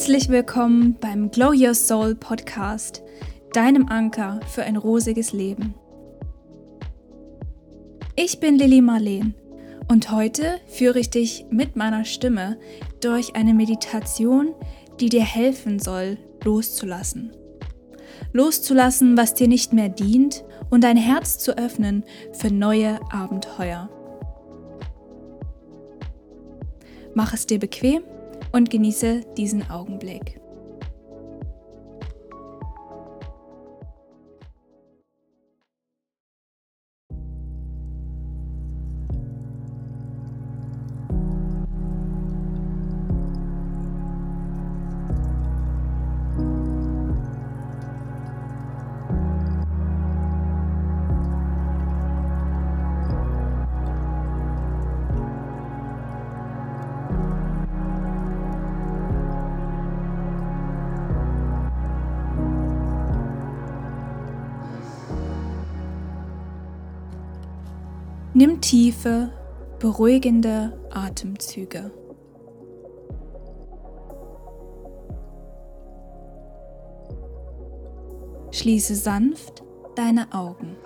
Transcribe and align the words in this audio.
Herzlich 0.00 0.30
willkommen 0.30 0.96
beim 0.98 1.30
Glow 1.30 1.52
Your 1.52 1.74
Soul 1.74 2.14
Podcast, 2.14 3.02
deinem 3.52 3.86
Anker 3.90 4.40
für 4.48 4.62
ein 4.62 4.78
rosiges 4.78 5.34
Leben. 5.34 5.74
Ich 8.16 8.40
bin 8.40 8.56
Lilly 8.56 8.80
Marleen 8.80 9.34
und 9.88 10.10
heute 10.10 10.58
führe 10.68 11.00
ich 11.00 11.10
dich 11.10 11.44
mit 11.50 11.76
meiner 11.76 12.06
Stimme 12.06 12.58
durch 13.02 13.36
eine 13.36 13.52
Meditation, 13.52 14.54
die 15.00 15.10
dir 15.10 15.22
helfen 15.22 15.78
soll, 15.78 16.16
loszulassen. 16.44 17.36
Loszulassen, 18.32 19.18
was 19.18 19.34
dir 19.34 19.48
nicht 19.48 19.74
mehr 19.74 19.90
dient 19.90 20.44
und 20.70 20.82
dein 20.82 20.96
Herz 20.96 21.36
zu 21.36 21.58
öffnen 21.58 22.04
für 22.32 22.50
neue 22.50 22.98
Abenteuer. 23.12 23.90
Mach 27.12 27.34
es 27.34 27.44
dir 27.44 27.58
bequem 27.58 28.02
und 28.52 28.70
genieße 28.70 29.22
diesen 29.36 29.70
Augenblick. 29.70 30.40
Nimm 68.32 68.60
tiefe, 68.60 69.32
beruhigende 69.80 70.78
Atemzüge. 70.90 71.90
Schließe 78.52 78.94
sanft 78.94 79.64
deine 79.96 80.32
Augen. 80.32 80.76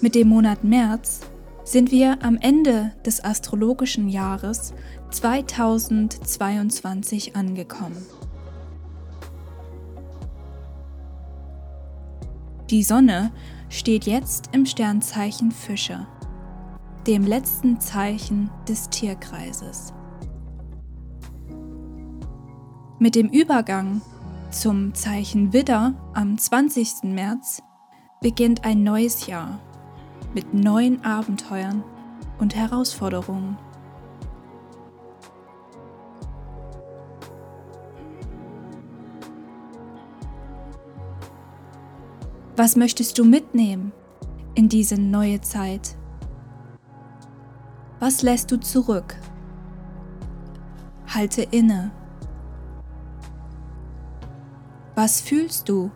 Mit 0.00 0.14
dem 0.14 0.28
Monat 0.28 0.62
März 0.62 1.22
sind 1.64 1.90
wir 1.90 2.22
am 2.22 2.38
Ende 2.40 2.92
des 3.04 3.24
astrologischen 3.24 4.08
Jahres 4.08 4.72
2022 5.10 7.34
angekommen. 7.34 8.06
Die 12.72 12.82
Sonne 12.82 13.30
steht 13.68 14.06
jetzt 14.06 14.48
im 14.52 14.64
Sternzeichen 14.64 15.52
Fische, 15.52 16.06
dem 17.06 17.26
letzten 17.26 17.80
Zeichen 17.80 18.48
des 18.66 18.88
Tierkreises. 18.88 19.92
Mit 22.98 23.14
dem 23.14 23.28
Übergang 23.28 24.00
zum 24.50 24.94
Zeichen 24.94 25.52
Widder 25.52 25.92
am 26.14 26.38
20. 26.38 27.12
März 27.12 27.62
beginnt 28.22 28.64
ein 28.64 28.82
neues 28.82 29.26
Jahr 29.26 29.60
mit 30.32 30.54
neuen 30.54 31.04
Abenteuern 31.04 31.84
und 32.38 32.56
Herausforderungen. 32.56 33.58
Was 42.62 42.76
möchtest 42.76 43.18
du 43.18 43.24
mitnehmen 43.24 43.90
in 44.54 44.68
diese 44.68 44.94
neue 44.94 45.40
Zeit? 45.40 45.96
Was 47.98 48.22
lässt 48.22 48.52
du 48.52 48.56
zurück? 48.60 49.16
Halte 51.12 51.42
inne. 51.42 51.90
Was 54.94 55.20
fühlst 55.20 55.68
du? 55.68 55.90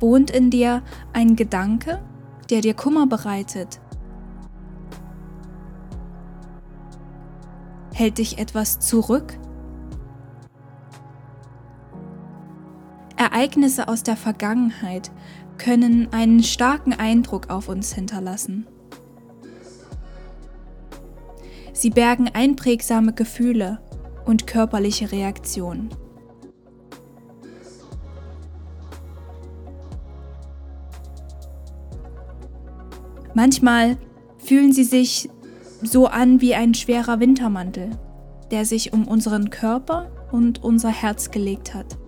Wohnt 0.00 0.30
in 0.30 0.48
dir 0.48 0.82
ein 1.12 1.36
Gedanke, 1.36 2.02
der 2.48 2.62
dir 2.62 2.72
Kummer 2.72 3.06
bereitet? 3.06 3.78
Hält 7.92 8.16
dich 8.16 8.38
etwas 8.38 8.80
zurück? 8.80 9.38
Ereignisse 13.32 13.88
aus 13.88 14.02
der 14.02 14.16
Vergangenheit 14.16 15.10
können 15.56 16.12
einen 16.12 16.42
starken 16.42 16.92
Eindruck 16.92 17.48
auf 17.48 17.68
uns 17.68 17.94
hinterlassen. 17.94 18.66
Sie 21.72 21.88
bergen 21.88 22.28
einprägsame 22.28 23.14
Gefühle 23.14 23.80
und 24.26 24.46
körperliche 24.46 25.12
Reaktionen. 25.12 25.88
Manchmal 33.32 33.96
fühlen 34.36 34.74
sie 34.74 34.84
sich 34.84 35.30
so 35.82 36.06
an 36.06 36.42
wie 36.42 36.54
ein 36.54 36.74
schwerer 36.74 37.18
Wintermantel, 37.18 37.98
der 38.50 38.66
sich 38.66 38.92
um 38.92 39.08
unseren 39.08 39.48
Körper 39.48 40.10
und 40.30 40.62
unser 40.62 40.90
Herz 40.90 41.30
gelegt 41.30 41.72
hat. 41.72 42.01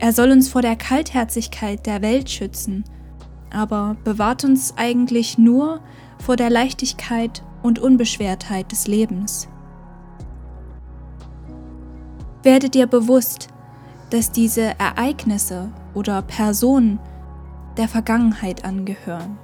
Er 0.00 0.14
soll 0.14 0.30
uns 0.30 0.48
vor 0.48 0.62
der 0.62 0.76
Kaltherzigkeit 0.76 1.84
der 1.84 2.00
Welt 2.00 2.30
schützen, 2.30 2.84
aber 3.52 3.98
bewahrt 4.02 4.44
uns 4.44 4.72
eigentlich 4.78 5.36
nur 5.36 5.82
vor 6.24 6.36
der 6.36 6.48
Leichtigkeit 6.48 7.42
und 7.62 7.78
Unbeschwertheit 7.78 8.72
des 8.72 8.86
Lebens. 8.86 9.46
Werde 12.42 12.70
dir 12.70 12.86
bewusst, 12.86 13.48
dass 14.08 14.32
diese 14.32 14.78
Ereignisse 14.78 15.70
oder 15.92 16.22
Personen 16.22 16.98
der 17.76 17.86
Vergangenheit 17.86 18.64
angehören. 18.64 19.38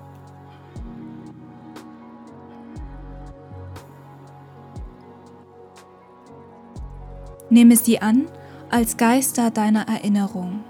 Nehme 7.50 7.76
sie 7.76 8.00
an 8.00 8.26
als 8.70 8.96
Geister 8.96 9.50
deiner 9.50 9.88
Erinnerung. 9.88 10.64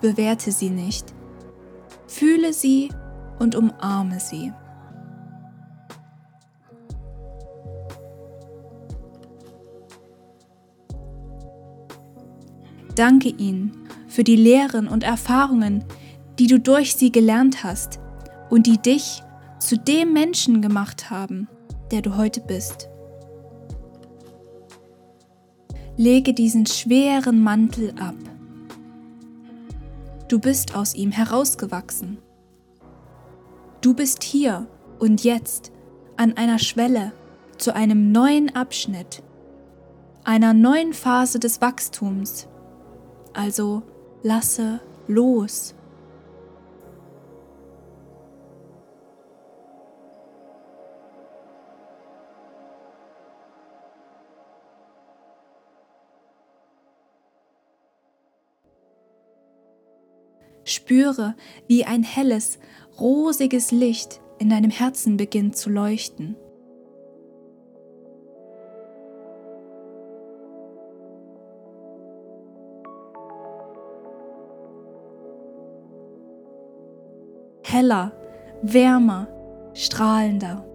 Bewerte 0.00 0.52
sie 0.52 0.70
nicht. 0.70 1.14
Fühle 2.06 2.52
sie 2.52 2.90
und 3.38 3.54
umarme 3.54 4.20
sie. 4.20 4.52
Danke 12.94 13.30
ihnen 13.30 13.72
für 14.08 14.24
die 14.24 14.36
Lehren 14.36 14.86
und 14.86 15.04
Erfahrungen, 15.04 15.84
die 16.38 16.48
du 16.48 16.60
durch 16.60 16.94
sie 16.96 17.10
gelernt 17.10 17.64
hast 17.64 17.98
und 18.50 18.66
die 18.66 18.76
dich 18.76 19.22
zu 19.58 19.78
dem 19.78 20.12
Menschen 20.12 20.60
gemacht 20.60 21.08
haben, 21.10 21.48
der 21.90 22.02
du 22.02 22.16
heute 22.18 22.40
bist. 22.40 22.89
Lege 26.00 26.32
diesen 26.32 26.64
schweren 26.64 27.42
Mantel 27.42 27.92
ab. 28.00 28.14
Du 30.28 30.38
bist 30.38 30.74
aus 30.74 30.94
ihm 30.94 31.12
herausgewachsen. 31.12 32.16
Du 33.82 33.92
bist 33.92 34.22
hier 34.22 34.66
und 34.98 35.24
jetzt 35.24 35.72
an 36.16 36.38
einer 36.38 36.58
Schwelle 36.58 37.12
zu 37.58 37.74
einem 37.74 38.12
neuen 38.12 38.48
Abschnitt, 38.56 39.22
einer 40.24 40.54
neuen 40.54 40.94
Phase 40.94 41.38
des 41.38 41.60
Wachstums. 41.60 42.48
Also 43.34 43.82
lasse 44.22 44.80
los. 45.06 45.74
Spüre, 60.64 61.34
wie 61.66 61.84
ein 61.84 62.02
helles, 62.02 62.58
rosiges 62.98 63.70
Licht 63.70 64.20
in 64.38 64.50
deinem 64.50 64.70
Herzen 64.70 65.16
beginnt 65.16 65.56
zu 65.56 65.70
leuchten. 65.70 66.36
Heller, 77.62 78.12
wärmer, 78.62 79.28
strahlender. 79.74 80.66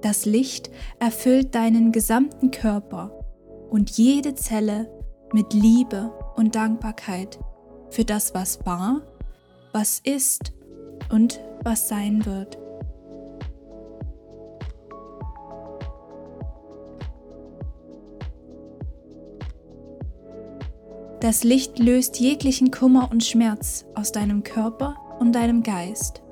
Das 0.00 0.24
Licht 0.24 0.70
erfüllt 1.00 1.54
deinen 1.54 1.90
gesamten 1.92 2.50
Körper 2.50 3.10
und 3.70 3.90
jede 3.90 4.34
Zelle 4.34 4.90
mit 5.32 5.52
Liebe 5.52 6.12
und 6.36 6.54
Dankbarkeit 6.54 7.38
für 7.90 8.04
das, 8.04 8.34
was 8.34 8.64
war, 8.66 9.02
was 9.72 10.00
ist 10.04 10.52
und 11.10 11.40
was 11.62 11.88
sein 11.88 12.24
wird. 12.26 12.58
Das 21.20 21.42
Licht 21.42 21.78
löst 21.78 22.20
jeglichen 22.20 22.70
Kummer 22.70 23.08
und 23.10 23.24
Schmerz 23.24 23.86
aus 23.94 24.12
deinem 24.12 24.42
Körper 24.42 24.96
und 25.18 25.32
deinem 25.32 25.62
Geist. 25.62 26.22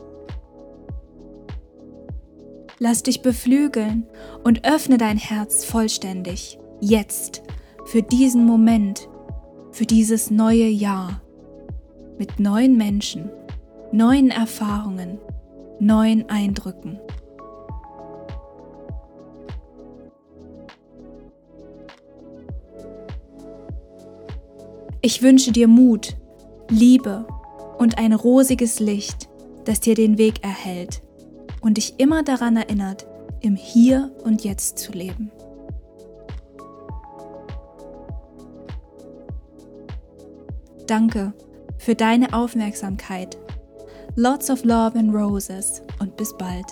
Lass 2.78 3.02
dich 3.02 3.22
beflügeln 3.22 4.06
und 4.44 4.66
öffne 4.66 4.98
dein 4.98 5.16
Herz 5.16 5.64
vollständig, 5.64 6.58
jetzt, 6.80 7.42
für 7.86 8.02
diesen 8.02 8.44
Moment, 8.46 9.08
für 9.72 9.84
dieses 9.84 10.30
neue 10.30 10.66
Jahr, 10.66 11.20
mit 12.18 12.40
neuen 12.40 12.76
Menschen, 12.76 13.30
neuen 13.92 14.30
Erfahrungen, 14.30 15.18
neuen 15.78 16.28
Eindrücken. 16.28 16.98
Ich 25.02 25.22
wünsche 25.22 25.52
dir 25.52 25.68
Mut, 25.68 26.16
Liebe 26.70 27.26
und 27.78 27.98
ein 27.98 28.14
rosiges 28.14 28.80
Licht, 28.80 29.28
das 29.66 29.80
dir 29.80 29.94
den 29.94 30.16
Weg 30.16 30.42
erhält 30.42 31.02
und 31.60 31.76
dich 31.76 31.94
immer 31.98 32.22
daran 32.22 32.56
erinnert, 32.56 33.06
im 33.40 33.56
Hier 33.56 34.10
und 34.24 34.44
Jetzt 34.44 34.78
zu 34.78 34.92
leben. 34.92 35.30
Danke 40.86 41.32
für 41.78 41.94
deine 41.94 42.32
Aufmerksamkeit. 42.32 43.36
Lots 44.16 44.50
of 44.50 44.64
love 44.64 44.98
and 44.98 45.14
roses 45.14 45.82
und 45.98 46.16
bis 46.16 46.36
bald. 46.36 46.66